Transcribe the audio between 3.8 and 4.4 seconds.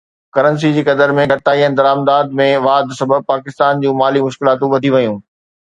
جون مالي